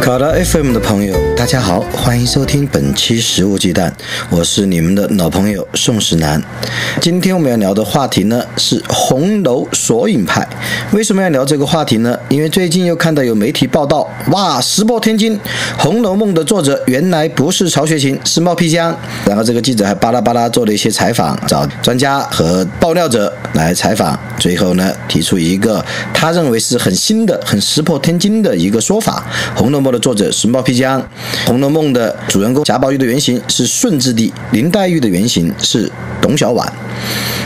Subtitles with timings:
[0.00, 3.88] 卡达 FM 的朋友，大家好，欢迎收听本期《食物鸡蛋》，
[4.28, 6.42] 我是你们的老朋友宋石南。
[7.00, 10.44] 今天我们要聊的话题呢是红楼索引派。
[10.90, 12.18] 为什么要聊这个话题呢？
[12.28, 15.38] 因为最近又看到有媒体报道，哇，石破天惊，
[15.78, 18.92] 《红楼梦》的作者原来不是曹雪芹，是冒辟疆。
[19.24, 29.24] 然后这个记者还巴拉巴拉做了一些采访，找专家和爆料者来采访，最后呢提出一个他认为是很新的、很石破天惊的一个说法，
[29.56, 29.84] 《红楼梦》。
[29.88, 31.00] 的作者是冒辟疆，
[31.46, 36.66] 《红楼梦》的主人公贾宝玉的原型是顺治帝，林黛玉的原型是董小宛。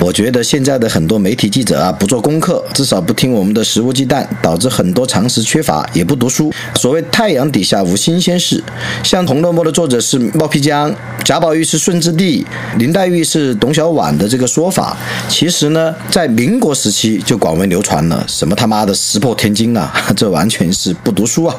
[0.00, 6.52] 我觉得现在的很多媒体记者啊，不做功课，至少不听我们的食物鸡蛋，导致很多常识缺乏，也不读书。
[6.74, 8.62] 所谓太阳底下无新鲜事，
[9.04, 10.92] 像《红楼梦》的作者是冒辟疆，
[11.24, 12.44] 贾宝玉是顺治帝，
[12.78, 14.96] 林黛玉是董小宛的这个说法，
[15.28, 18.24] 其实呢，在民国时期就广为流传了。
[18.26, 19.92] 什么他妈的石破天惊啊！
[20.16, 21.54] 这完全是不读书啊！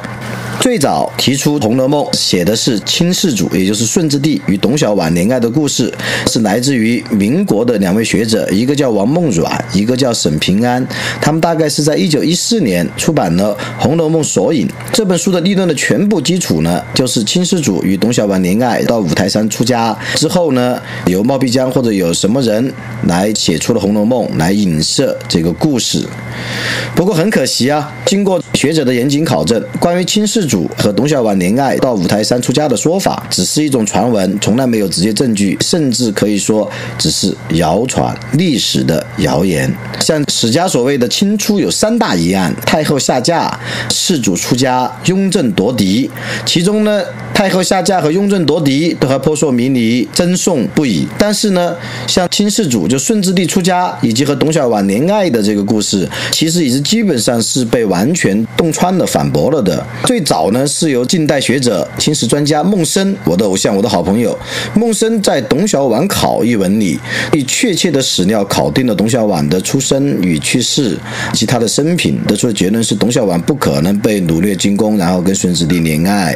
[0.60, 5.92] 最早提出《红楼梦》写的是清世祖，也就是顺治帝与董小宛恋爱的故事，
[6.28, 10.86] 是来自于民国的两位学者，一个叫王梦阮，一个叫沈平安。
[11.20, 22.72] 他们大概是在一九一四年出版了《红楼梦索引》这本书的立论的全部基础呢，就是清世祖与董小宛恋爱，到五台山出家之后呢，由冒辟疆或者有什么人
[23.08, 26.08] 来写出了《红楼梦》，来影射这个故事。
[26.96, 39.74] 不过很可惜啊，经过学者的严谨考证，关于清世祖和董小宛恋爱到五台山出家的说法，只是一种传闻，从来没有直接证据，甚至可以说只是谣传、历史的谣言。
[40.02, 43.58] 像史家所谓的清初有三大疑案：太后下嫁、
[43.90, 46.12] 世祖出家、雍正夺嫡。
[46.46, 47.02] 其中呢，
[47.34, 51.08] 太后下嫁和雍正夺嫡都还扑朔迷离、争讼不已。
[51.18, 51.74] 但是呢，
[52.06, 59.84] 像清世祖就顺治帝出家以及和董小宛恋爱的这个故事，其实已经基本上是被完全洞穿了、反驳了的。
[60.04, 60.44] 最早。
[60.52, 64.38] 呢是由近代学者、青史专家孟生，我的偶像，我的好朋友
[64.74, 67.00] 孟生，在《董小宛考》一文里，
[67.32, 70.98] 以确切的史料考定了董小宛的出生与去世
[71.34, 76.36] 以及他的生平，得出的结论是董小宛不可能被掳掠进宫，然后跟顺治帝恋爱。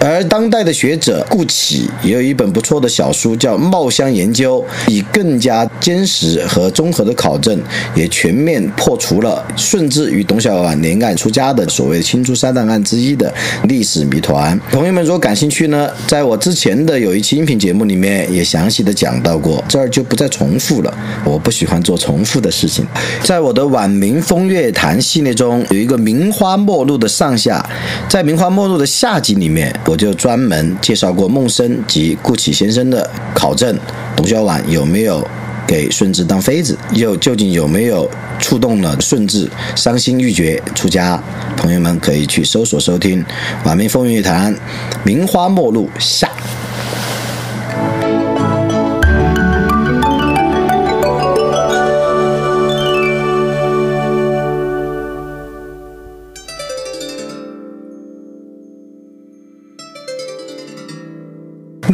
[0.00, 7.60] 而当代的学者顾启也有一本不错的小书叫《茂香研究》，以更加坚实和综合的考证，
[7.94, 13.32] 也全面破除了顺治与董小宛恋爱出家的所谓“清初三大案”之一的。
[13.64, 20.94] 历史谜团，朋友们如果感兴趣呢，在我之前的有一期音频节目里面也详细的讲到过，这儿就不再重复了。
[21.24, 22.86] 我不喜欢做重复的事情。
[23.22, 27.66] 在我的晚明风月谈系列中，有一个名花末路的上下，
[28.10, 33.74] 在名花末路的下集里面，我就专门介绍过孟生及顾启先生的考证，
[34.14, 35.26] 董小宛有没有。
[35.74, 38.08] 给顺治当妃子，又究竟有没有
[38.38, 41.20] 触动了顺治伤心欲绝出家？
[41.56, 43.20] 朋友们可以去搜索收听
[43.64, 44.54] 《晚明风云谈》，
[45.02, 46.30] 名花末路下。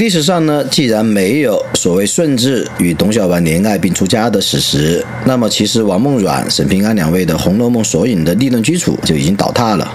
[0.01, 9.87] 历史上呢，既然没有所谓顺治与董小宛恋爱并出家的史实，那么其实王梦阮、沈平安两位的《红楼梦》索引的立论基础就已经倒塌了。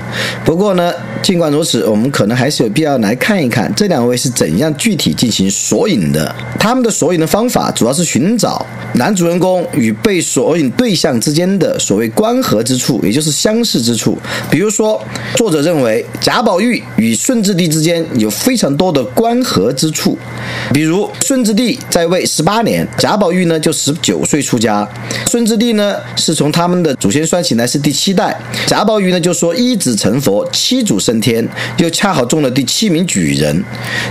[0.45, 0.93] 不过呢，
[1.23, 6.35] 尽管如此，我们可能还是有必要来看一看这两位是怎样具体进行索引的。
[6.59, 14.15] 他们的索引的方法主要是寻找男主人公与被索引对象之间的所谓关合之处，也就是相似之处。
[14.51, 15.03] 比如说，
[15.35, 19.91] 作者认为贾宝玉与顺治帝之间有非常多的关合之。
[19.95, 20.17] 处，
[20.73, 24.87] 比如顺治帝在位十八年，贾宝玉呢就十九岁出家。
[25.31, 28.37] 顺治帝呢是从他们的祖先算起来是第七代，
[28.67, 31.47] 贾宝玉呢就说一子成佛，七祖升天，
[31.77, 33.63] 又恰好中了第七名举人。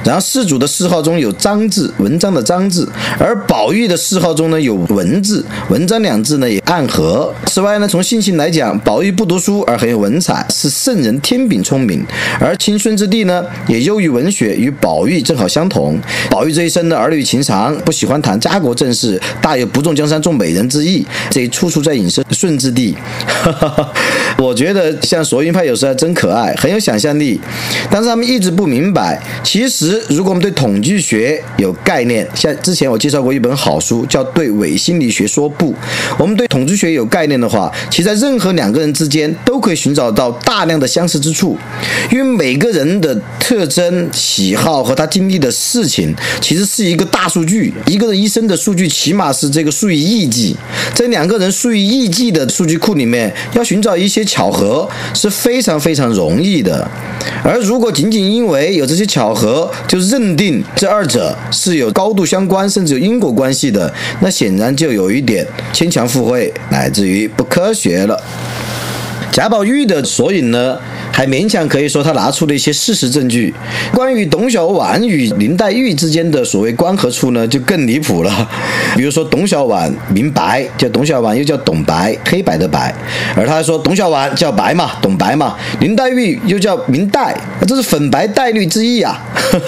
[0.03, 2.89] 然后世祖的谥号中有章字，文章的章字，
[3.19, 7.33] 而宝玉的谥号中呢有文字，文章两字呢也暗合。
[7.47, 12.01] 此外呢，从性情来讲，宝玉不读书而很有文采，是圣人天禀聪明；
[12.41, 15.65] 而清顺治帝呢也优于文学，与宝玉正好相。
[15.65, 15.69] 相
[16.31, 21.05] 宝玉这一生的儿女情长，不喜欢谈家国政事，大有不重江山重美人之意。
[21.31, 22.95] 这一处处在影射顺治帝。
[24.39, 27.41] 我觉得像索引派有时候还真可爱，很有想象力，
[27.91, 35.73] 但是他们一直不明白，其实如果我们对统计学有概念，像之前我介绍过一本好书叫《对伪心理学说不》，
[36.19, 41.57] 我们对统计学有概念的话，其实在任何两个人之间都可以寻找到大量的相似之处，
[42.11, 50.57] 因为每个人的特征、喜好和他经历的事情，其实是一个大数据，一个人一生的数据起码是这个数以亿计，
[50.95, 56.89] 在两个人数以亿计的数据库里面，要寻找一些巧合是非常非常容易的，
[57.43, 68.23] 而如果仅仅因为有这些巧合就认定这二者是有高度相关，甚至有因果关系的，那显然就有一点牵强附会，乃至于不科学了。
[69.31, 70.79] 贾宝玉的索引呢？
[71.15, 73.55] 还勉强可以说他拿出了一些事实证据。
[73.93, 78.51] 关于董小宛与林黛玉之间的所谓关合处呢，就更离谱了。
[78.97, 82.93] 比如说董小宛明白叫董小宛，又叫董白，黑白的白。
[83.37, 85.55] 而他说董小宛叫白嘛，董白嘛。
[85.79, 87.33] 林黛玉又叫明黛，
[87.65, 89.23] 这是粉白黛绿之意啊。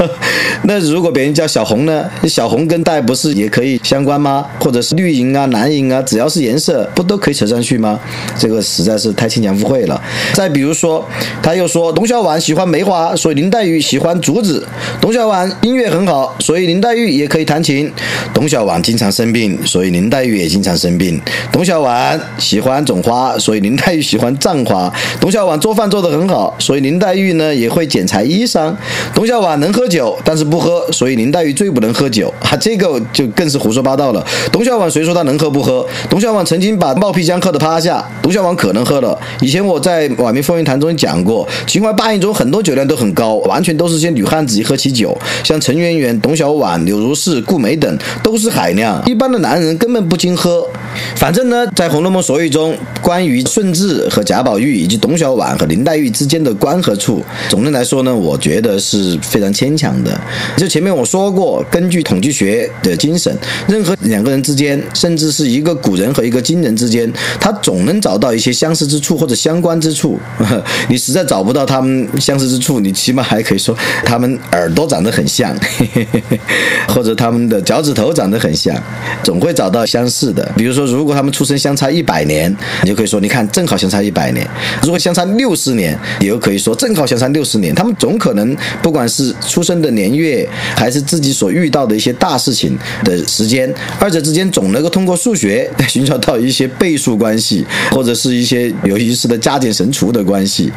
[0.67, 2.05] 那如果别人叫小红呢？
[2.29, 4.45] 小红跟黛不是也可以相关吗？
[4.59, 8.01] 或者是绿莹啊、蓝莹啊，只要是颜色，不都可以扯上去吗？
[8.37, 10.03] 这个实在是太牵强附会了。
[10.35, 11.07] 再比如说。
[11.43, 14.67] 他又说，董小宛喜欢梅花，所以林黛玉喜欢竹子。
[15.01, 17.91] 董小宛音乐很好，所以林黛玉也可以弹琴。
[18.35, 21.21] 董小宛经常生病，所以林黛玉也经常生病。
[21.53, 24.93] 董小宛喜欢种花，所以林黛玉喜欢葬花。
[25.21, 28.75] 董小宛做饭做得很好，所以林黛玉呢也会剪裁衣裳。
[29.15, 32.33] 董小宛能喝酒，但是不喝，所以林黛玉最不能喝酒。
[32.41, 34.25] 啊，这个就更是胡说八道了。
[34.51, 35.87] 董小宛谁说她能喝不喝？
[36.09, 38.05] 董小宛曾经把冒皮浆喝得趴下。
[38.23, 39.19] 董小宛可能喝了。
[39.41, 41.26] 以前我在《晚明风云谈》中讲。
[41.27, 50.67] 过秦淮八艳中很多酒量都很高，完全都是些女汉子一喝起酒，像陈圆圆、董小宛、柳如是、顾梅等都是海量，一般的男人根本不经喝。
[51.17, 60.19] 反正呢，在《红楼梦》所语中，关于顺治和贾宝玉以及董小宛和林黛玉之间的关和处，总的来说呢，我觉得是非常牵强的。
[60.57, 63.37] 就前面我说过，根据统计学的精神，
[63.69, 70.19] 任何两个人之间，甚至是一个古人和一个今人之间，他总能找到一些相似之处或者相关之处。
[70.89, 73.75] 你实在找不到他们相似之处，你起码还可以说
[74.05, 75.57] 他们耳朵长得很像，
[76.89, 78.77] 或者他们的脚趾头长得很像，
[79.23, 80.47] 总会找到相似的。
[80.55, 84.45] 比如说，如果他们出生相差一百年，你就可以说，你看正好相差一百年；
[84.83, 87.75] 如果相差六十年，你又可以说正好相差六十年。
[87.75, 90.47] 他们总可能，不管是出生的年月，
[90.77, 100.71] 还是自己所遇到的一些大事情的时间，二者之间总能够通过数学寻找到一些倍数关系，或者是一些有意思的加减乘除的关系。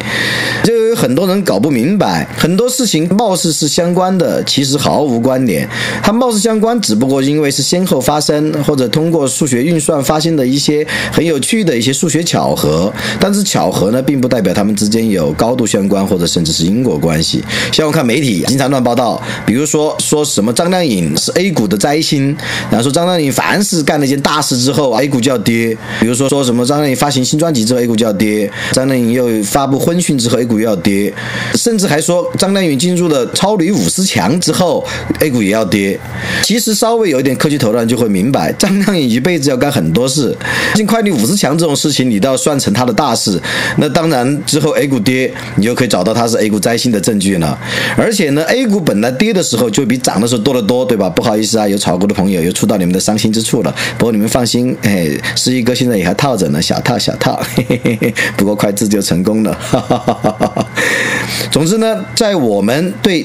[0.62, 5.68] 就有很多人搞不明白，很多事情貌似是相关的，其实毫无关联。
[6.02, 12.92] 它貌似相关，只不过因为是先后发生，或者通过数学运算发现的一些很有趣的一些数学巧合。
[13.18, 17.42] 但是巧合呢，并不代表他们之间有高度相关，或者甚至是因果关系。
[17.72, 22.36] 像我看媒体经常乱报道，比如说说什么张靓颖是 A 股的灾星，
[22.70, 25.76] 然后说张靓颖凡是干了一件大事之后，A 股就要跌。
[26.00, 28.50] 比如说说什么张靓颖发行新专辑之后，A 股就要跌。
[28.72, 31.12] 张靓颖又发布婚讯之后，A 股又要跌，
[31.54, 34.86] 甚至还说张靓颖进入了超女五十强之后
[35.20, 35.98] ，A 股也要跌。
[36.42, 40.36] 其实稍微有一点科技头脑就会明白，张靓颖一辈子要干很多事，
[40.74, 43.40] 进快递五十强这种事情，你都要算成她的大事。
[43.78, 47.58] 那当然之后 A 股跌，你就可以找到她是 A 股灾星的证据了。
[47.96, 51.08] 而且呢，A 股本来跌的时候就比涨的时候多得多，对吧？
[51.08, 53.74] 不好意思啊，有炒股的朋友又触到你们的伤心之处了。
[53.98, 58.14] 不过你们放心，哎，十一哥现在也还套着呢，小套小套，嘿嘿嘿嘿。
[58.36, 59.52] 不过快自救成功了。
[59.60, 60.09] 哈哈哈！
[61.50, 63.24] 总之呢，在我们对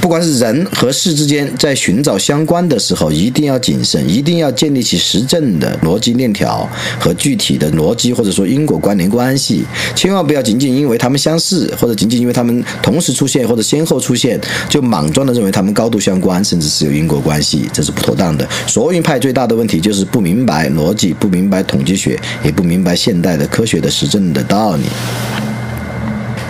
[0.00, 6.68] 不管是人和事之间在寻找相关的时候，一定要谨慎，一定要建立起实证的逻辑链条
[7.00, 18.46] 和具体的逻辑或者说因果关联关系，千万不要仅仅因为他们相似，或者仅仅因为他们同时出现或者先后出现，就莽撞的认为他们高度相关，甚至是有因果关系，这是不妥当的。
[18.66, 24.82] 索引派最大的问题就是不明白逻辑，不明白统计学，也不明白现代的科学的实证的道理。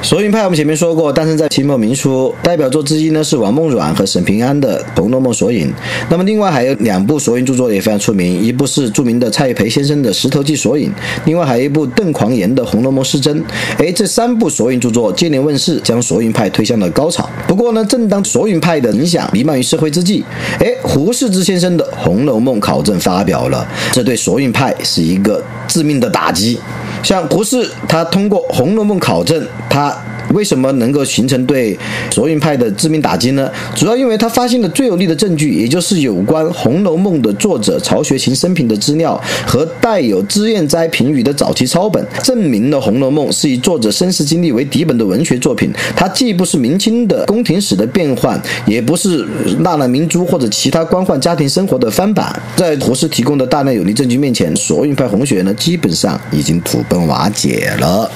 [0.03, 5.67] 索引派我们前面说过，诞生在清末民初，代表作之一呢是王梦阮和沈平安的《红楼梦索引》。
[6.09, 10.89] 那么另外还有两部索引著作也非常出名，一部是著名的蔡培先生的《石头记索引》，
[11.25, 13.37] 另外还有一部邓狂言的《红楼梦失真》。
[13.79, 17.29] 哎，这三部索引著作接连问世，将索引派推向了高潮。
[17.49, 20.25] 不过呢，正当索引派的影响弥漫于社会之际，
[20.61, 26.61] 哎，胡适之先生的《红楼梦考证》发表了，这对索引派是一个致命的打击。
[27.07, 29.97] 像胡适，他通过《红楼梦考证》，他
[30.35, 31.79] 为什么能够形成对
[32.11, 33.51] 索引派的致命打击呢？
[33.75, 45.71] 主要因为他发现了最有力的证据，也就是有关《红楼梦》的作者曹雪芹生平的资料和带有脂砚斋评语的早期抄本，证明了《红楼梦》是以作者身世经历为底本的文学作品。
[45.95, 49.27] 它既不是明清的宫廷史的变换，也不是
[49.61, 52.41] 纳兰明珠或者其他官宦家庭生活的翻版。
[52.57, 58.11] 在胡适提供的大量有力证据面前，索引派红学呢，基本上已经土崩瓦解了。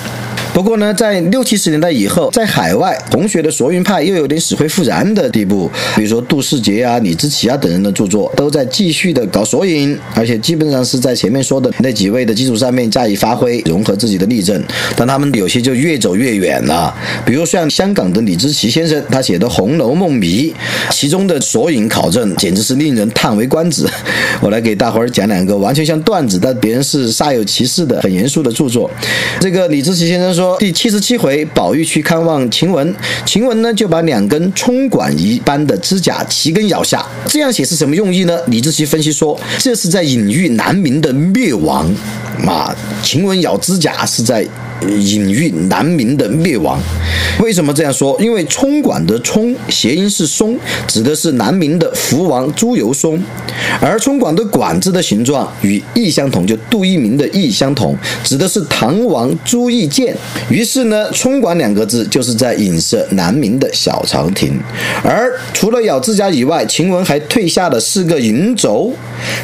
[0.52, 5.70] 不过呢，在六七十年代以后，在海外红学的索引派又有点死灰复燃的地步。
[5.96, 14.62] 比如说杜世杰啊、李志奇啊等人的著作，都在继续的搞索引，而且基本上是在前面说的那几位的基础上面加以发挥，融合自己的例证。
[14.96, 16.94] 但他们有些就越走越远了。
[17.24, 20.50] 比如像香港的李志奇先生，他写的《红楼梦迷》，
[20.90, 23.86] 其中的索引考证简直是令人叹为观止。
[24.42, 28.90] 我来给大伙儿讲两个完全像段子，但别人是煞有其事的、很严肃的著作。
[29.40, 30.39] 这个李志奇先生说。
[30.40, 32.94] 说第七十七回，宝玉去看望晴雯，
[33.26, 37.04] 晴雯呢就把两根葱管一般的指甲齐根咬下。
[37.26, 38.38] 这样写是什么用意呢？
[38.46, 41.94] 李志奇分析说，这是在隐喻南明的灭亡。
[42.46, 44.46] 啊，晴雯咬指甲是在。
[44.88, 46.80] 隐喻南明的灭亡，
[47.40, 48.16] 为什么这样说？
[48.20, 53.20] 因为冲管的冲谐音是松，指的是南明的福王朱由崧，
[53.80, 60.16] 而冲管的管字的形状与义相同，就杜聿明的义相同，指的是唐王朱聿键。
[60.48, 64.58] 于是呢，冲管两个字就是在影射南明的小朝廷。
[65.04, 68.92] 而除了咬指甲以外，晴雯还退下了四个银轴，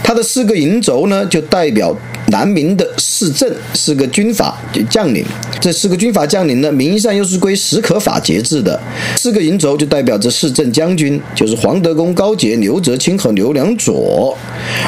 [0.03, 1.95] 它的四个银轴呢，就代表
[2.29, 5.25] 南明的四镇，四个军阀就将领。
[5.61, 8.79] 这四个军阀将领呢，名义上又是归史可法节制的。
[9.17, 14.37] 四个银轴就代表着四镇将军，就是黄德功、高杰、刘泽清和刘良佐。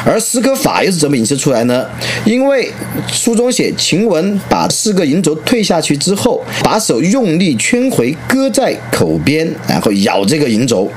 [0.05, 1.85] 而史可法又是怎么引申出来呢？
[2.25, 2.71] 因为
[3.11, 10.89] 书中写晴雯把四个银轴退下去之后，把手用力圈回，搁在口边，然后咬这个银轴。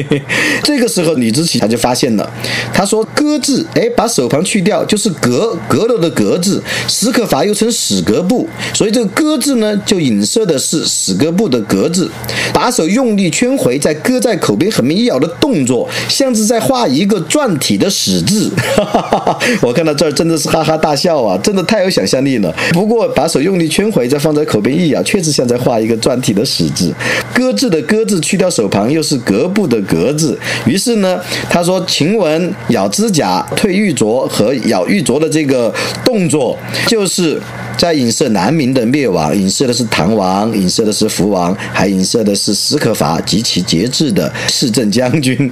[0.62, 2.30] 这个时候李子奇他就发现了，
[2.72, 6.62] 他说“搁”字，哎，把手旁去掉就是“阁”，阁楼的“阁”字。
[6.88, 12.10] 史可法又称史阁部，所以这个“搁”字呢，就影射的是史阁部的“阁”字。
[12.52, 18.50] 把手用力圈回，再搁在口边，很明咬的动作，像是在画一个篆体的“史”字。
[19.62, 22.54] 我看到这儿真的是哈哈大笑啊，真的太有想象力了。
[22.72, 26.92] 不过把手用力圈回，再放在口边一咬，确实像在画一个篆体的“史”字。
[27.34, 29.64] “搁”字的“搁”字去掉手旁，又是“布”。
[29.66, 35.74] 的格子，于是呢，他说晴雯咬指甲、退玉镯和咬玉镯的这个
[36.04, 37.42] 动作，就是
[37.76, 45.50] 在影射南明的灭亡，影射的是唐王，影射的是福王，还影射的是史可法及其节制的市镇将军。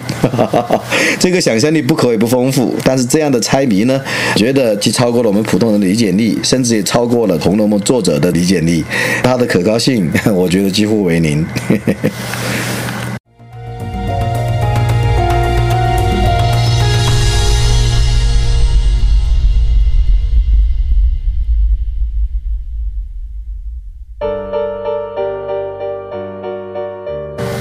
[1.18, 4.00] 这个想象力不可谓不丰富，但是这样的猜谜呢，
[4.36, 8.84] 觉得既超过了我们普通人的理解力，甚至也超过了《红楼梦》作者的理解力，
[9.24, 11.44] 它的可靠性， 我觉得几乎为零。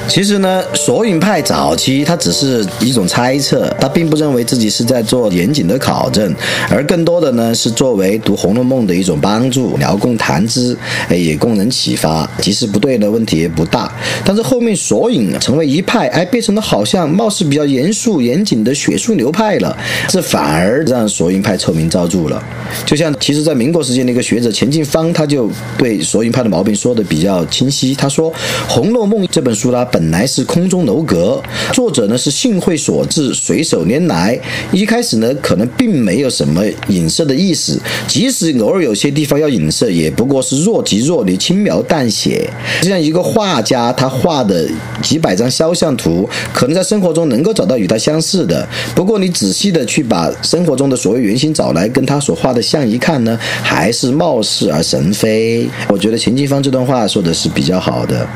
[0.07, 6.33] 其实呢，索引派早期它只是一种猜测，他并不认为自己是在做严谨的考证，
[6.69, 10.77] 而更多的呢是作为读《红楼梦》的一种帮助，聊供谈资，
[11.09, 12.25] 哎，也供人启发。
[12.39, 13.93] 即使不对呢，问题也不大。
[14.23, 22.41] 但是后面索引成为一派，哎，变成了好像貌似比较严肃严谨的学术流派了，这反而让索引派臭名昭著了。
[22.85, 27.93] 就像其实，在民国时间的一个学者钱进芳，他就对索引派的毛病说的比较清晰。
[27.93, 28.31] 他说，
[28.69, 34.35] 《红楼梦》这本书呢，本来是空中楼阁，作者呢是幸会所致，随手拈来。
[34.71, 42.49] 一开始呢，可能并没有什么影射的意思，即使偶尔有些地方要影射，也不过是若即若离，轻描淡写。
[42.81, 44.67] 就像一个画家，他画的
[45.01, 55.69] 几百张肖像图，可能在生活中能够找到与他相似的，不过你仔细的去把生活中的所谓原型找来，跟他所画的像一看呢，还是貌似而神非。
[55.87, 58.27] 我觉得钱金芳这段话说的是比较好的，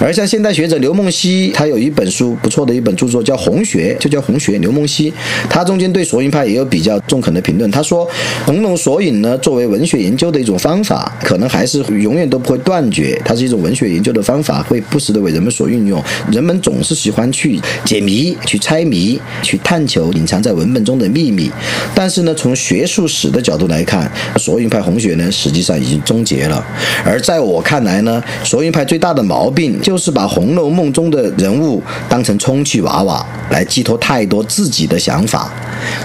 [0.00, 0.94] 而像现代学者刘。
[0.94, 4.56] 梦溪他有一本书不错的一本著作叫《红学》，就叫《红学》。
[4.60, 5.12] 刘梦溪
[5.48, 7.70] 他中间对索引派也有比较中肯的评论。
[7.70, 8.06] 他说，
[8.44, 13.20] 红楼索引呢，作为文学研究的一种方法，可能还是永远都不会断绝。
[13.24, 16.02] 它是一种文学研究的方法，会不时的为人们所运用。
[16.30, 21.50] 人们总是喜欢去解谜、去猜谜、去探求隐藏在文本中的秘密。
[21.94, 26.64] 但是呢，从学术史的角度来看，索引派红学呢，实际上已经终结了。
[27.04, 35.50] 而在我看来呢，索引派最大的毛病就是把《红楼梦》中的人物当成充气娃娃来寄托太多自自己的想法。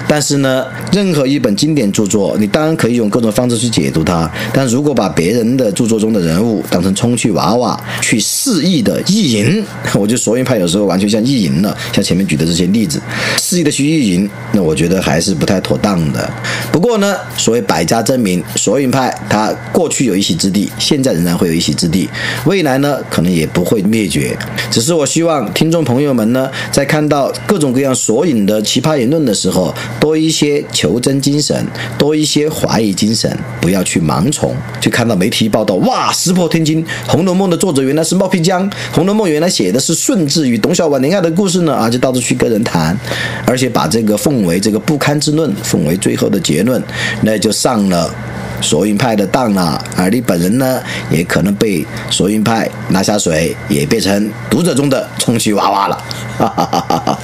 [0.07, 4.29] 但是呢，任何一本经典著作，你当然可以用各种方式去解读它。
[4.53, 11.75] 但如果把别人的著作中的人物当成充气娃娃去肆意的意淫， 我觉得索引派有时候完全像意淫了。
[11.93, 13.01] 像前面举的这些例子，
[13.37, 16.29] 肆意的去意淫，那我觉得还是不太妥当的。
[16.71, 22.09] 不过呢，所谓百家争鸣，索引派它过去有一席之地，现在仍然会有一席之地，
[22.45, 24.37] 未来呢可能也不会灭绝。
[24.71, 29.68] 只是我希望听众朋友们呢，在看到各种各样索引的奇葩言论的时候，
[29.99, 31.65] 多一些求真精神，
[31.97, 34.55] 多一些怀疑精神，不要去盲从。
[34.79, 42.97] 去看到媒体报道，哇，石破天惊，《红楼梦》的作者原来是冒辟疆，《红楼梦》原来写的是顺治与董小宛恋爱的故事呢啊，就到处去跟人谈，
[43.45, 46.81] 而且把这个奉为这个不堪之论，奉为最后的结论，
[47.21, 48.13] 那就上了
[48.61, 49.83] 索引派的当了。
[49.95, 56.03] 而你本人呢，也可能被索引派 拿下水，也变成读者中的充气娃娃了。
[56.37, 57.19] 哈哈哈哈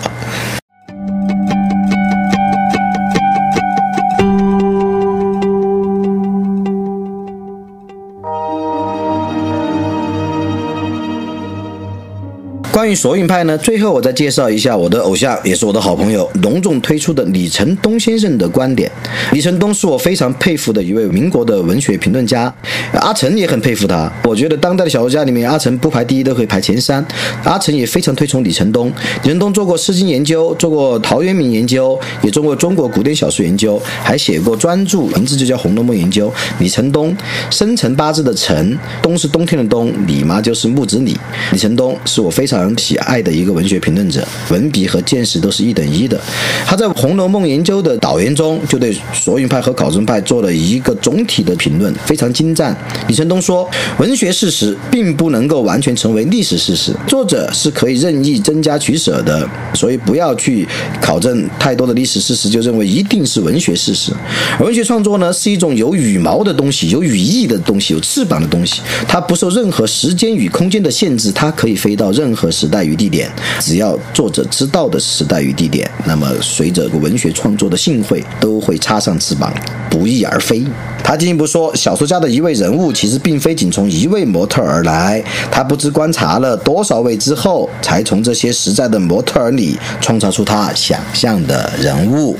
[12.85, 18.91] 关于索引派呢，最后我再介绍一下我的偶像，也是我的好朋友，隆重推出的李承东先生的观点。
[19.31, 22.53] 李承东是我非常佩服的一位民国的文学评论家，
[22.93, 24.13] 阿成也很佩服他。
[24.23, 27.03] 我觉得当代的小说家里面，阿成不排第一都可以排前三。
[27.43, 28.93] 阿成也非常推崇李承东。
[29.23, 36.31] 李承东做过《诗经》研究，做过陶渊明研究，也做过中国古典小说研究，还写过专著，名字就叫《红楼梦》研究。
[36.59, 37.17] 李承东，
[37.49, 41.17] 生辰八字的辰，东是冬天的冬，李嘛就是木子李。
[41.51, 42.74] 李承东是我非常。
[42.77, 46.19] 喜爱的一个文学评论者，文笔和见识都是一等一的。
[46.65, 52.75] 他在《红楼梦》研究的导言中，就对索引派和考证派做了一个总体的评论，非常精湛。
[53.07, 60.67] 李成东说：“文学事实并不能够完全成为历史事实，作者是可以任意增加取舍的，所以不要去
[60.99, 64.11] 考证太多的历史事实，就认为一定是文学事实。
[64.59, 73.29] 文学创作呢，是一种有羽毛的东西，有羽翼的东西，有翅膀的东西，它不受任何时间与空间的限制，它可以飞到任何。”时时代与地点，
[73.59, 79.53] 只要作者知道的时代与地点，那么随着文学创作的兴会，都会插上翅膀，
[79.87, 80.65] 不翼而飞。
[81.03, 92.35] 他进一步说，小说家的一位人物，其实并非仅从一位模特而来，他不知观察了多少位之后，才从这些实在的模特儿里创造出他想象的人物。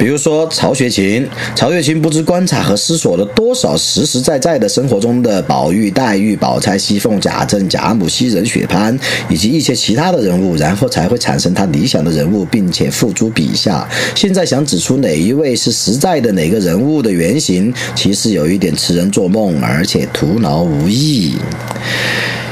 [0.00, 13.86] 比如说曹雪芹，曹雪芹不知观察和思索了多少实实在在的生活中的宝玉、黛玉、宝钗、熙凤、贾政、贾母、袭人、雪潘以及一些其他的人物，然后才会产生他理想的人物，并且付诸笔下。
[14.14, 21.34] 现在想指出哪一位是实在的哪个人物的原型，其实有一点痴人做梦，而且徒劳无益。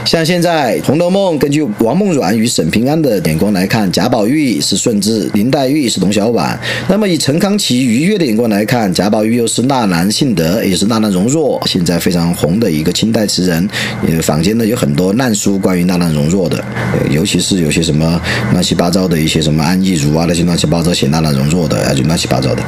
[0.08, 6.56] 像现在《红楼梦》，根据王梦阮与沈平安的眼光来看，贾宝玉是顺治，林黛玉是董小宛。
[6.88, 13.68] 那么以陈康琪愉悦的眼光来看，贾宝玉又是纳兰性德，也是纳兰容若，现在非常红的一个清代词人。
[14.06, 16.64] 呃，坊间呢有很多烂书关于纳兰容若的，
[17.10, 18.18] 尤其是有些什么
[18.52, 22.62] 乱七八糟的一些什么安义如啊那些乱七八糟写纳兰容若的，啊就乱七八糟的。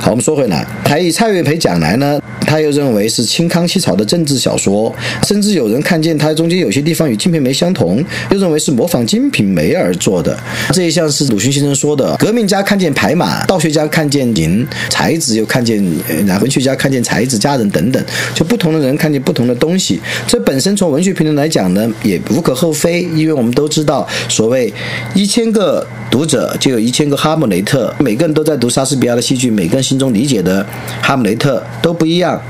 [0.00, 4.90] 好，我们说回来，还以蔡元培讲来呢，他又认为是清康熙朝的政治小说，
[5.26, 6.77] 甚至有人看见他中间有些。
[6.82, 10.38] 地方与《金瓶梅》相同，又认为是模仿《金瓶梅》而做的。
[10.72, 18.02] 这一项是鲁迅先生说的：革命家看见牌马，道学家看见银，才子又看见，呃，文学家看见才子佳人等等，
[18.34, 20.00] 就不同的人看见不同的东西。
[20.26, 24.72] 这本身从文学评论来讲呢，也无可厚非，因为我们都知道，所谓
[25.14, 30.66] 一千个读者就有一千个哈姆雷特，每个人都在读莎士比亚的戏剧，每个人心中理解的
[31.02, 32.40] 哈姆雷特都不一样。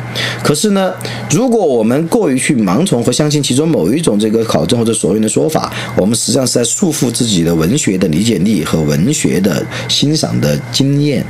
[0.42, 0.92] 可是呢，
[1.30, 11.25] 如果我们过于去盲从和相信其中某一种，这个考证或者所谓的说法，我们实际上是在束缚自己的文学的理解力和文学的欣赏的经验。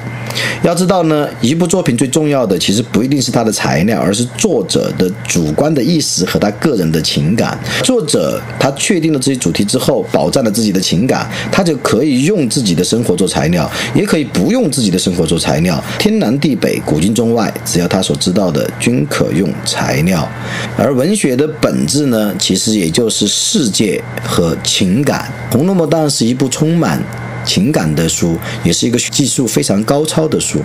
[0.62, 7.58] 要知道呢，一部作品最重要的其实不一定是它的材料，而是作者的主观的意识和他个人的情感。
[7.82, 15.82] 作者他确定了这些主题之后，保障了自己的情感，他就可以用自己的生活做材料，也可以不用自己的生活做材料。
[15.98, 20.28] 天南地北，古今中外，只要他所知道的均可用材料。
[20.76, 25.30] 而文学的本质呢，其实也就是世界和情感。
[25.52, 27.02] 《红楼梦》当然是一部充满。
[27.48, 30.60] 情感的书也是一个技术非常高超的书，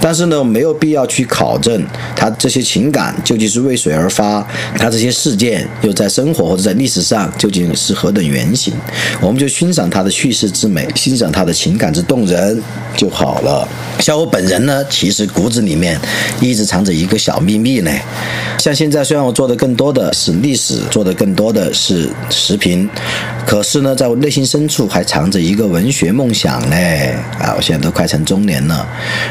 [0.00, 4.46] 但是呢，没有必要去考证他这些情感究竟是为谁而发，
[4.78, 8.72] 他这些事件又在生活或者在历史上究竟是何等原型，
[9.20, 12.62] 我们就欣赏他的叙事之美，欣赏他的情感之动人
[12.96, 13.66] 就好了。
[13.98, 16.00] 像我本人呢，其实骨子里面
[16.40, 17.90] 一直藏着一个小秘密呢。
[18.60, 22.88] 像现在虽然我做的更多的是历史，做的更多的是时评，
[23.44, 26.11] 可是呢，在我内心深处还藏着一个文学。
[26.12, 27.54] 梦想嘞啊！
[27.56, 28.86] 我现在都快成中年了，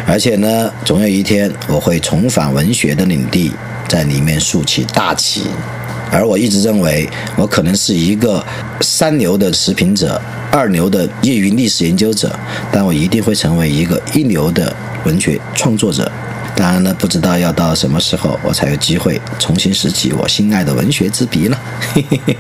[0.06, 3.52] 而且呢，总有一天我会重返文学的领地，
[3.88, 5.44] 在里面竖起大旗。
[6.12, 8.46] 而我一直认为，我可能是一个
[8.82, 12.38] 三流的持平者，二流的业余历史研究者，
[12.72, 16.12] 但我一定会成为一个一流的文学创作者。
[16.56, 21.60] 当然了，不知道要到什么时候，我才有机会重新拾起我心爱的文学之笔了。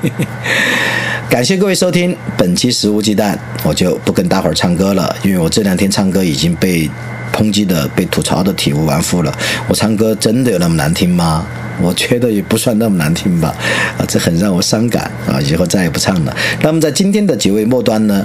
[1.30, 6.89] 感谢各位收听本期《食物鸡蛋》，我就不跟大伙儿唱歌了，因为我这两天唱歌已经被
[7.34, 9.34] 抨击的、被吐槽的体无完肤了。
[9.67, 11.45] 我唱歌真的有那么难听吗？
[11.82, 13.56] 我觉得也不算那么难听吧，
[13.97, 15.41] 啊，这很让我伤感啊！
[15.41, 16.36] 以后再也不唱了。
[16.62, 18.24] 那么在今天的结尾末端呢，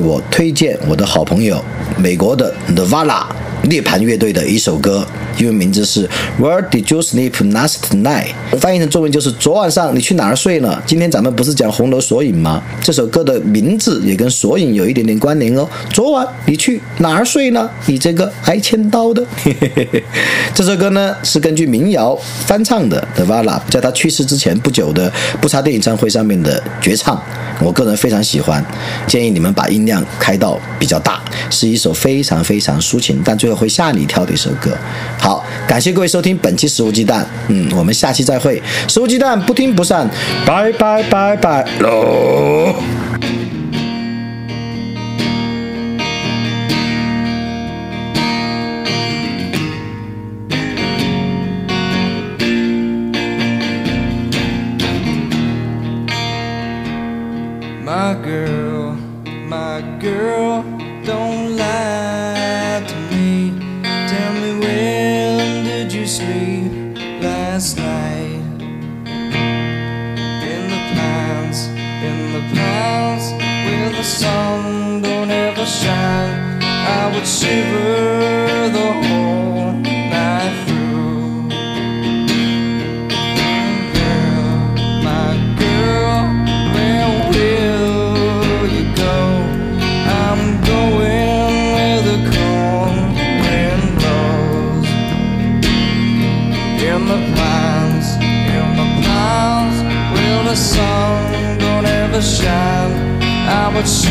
[0.00, 1.62] 我推荐我的好朋友
[1.98, 3.26] 美国的 Nirvana
[3.68, 5.06] 涅槃乐队的一首歌。
[5.38, 6.08] 英文名字是
[6.40, 8.28] Where did you sleep last night？
[8.58, 10.82] 翻译成中文就是昨晚上你去哪儿睡了？
[10.86, 12.62] 今天咱们不是讲红楼索引吗？
[12.80, 15.68] 这首歌的名字也跟索引有一点点关联哦。
[15.90, 17.70] 昨晚你去哪儿睡了？
[17.86, 19.22] 你这个挨千刀的。
[20.54, 27.20] 这首歌呢是根据民谣翻唱的，The Vala 在他去世之前不久的不插电演唱会上面的绝唱，
[27.60, 28.64] 我个人非常喜欢，
[29.06, 34.76] 建议你们把音量开到比较大，是一首非常非常抒情，但最后会吓你一跳的一首歌。
[35.18, 38.60] 好，感谢各位收听本期《食物鸡蛋》，嗯，我们下期再会，
[38.92, 40.08] 《食物鸡蛋》不听不散，
[40.44, 42.74] 拜拜拜拜喽。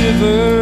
[0.06, 0.55] river.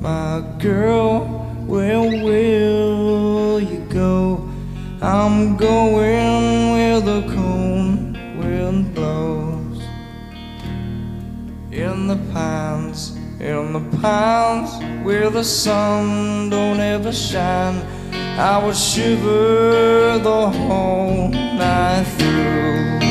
[0.00, 1.26] My girl,
[1.66, 4.48] where will you go?
[5.02, 9.82] I'm going where the cold wind blows.
[11.70, 14.70] In the pines, in the pines,
[15.04, 17.82] where the sun don't ever shine,
[18.38, 23.09] I will shiver the whole night through.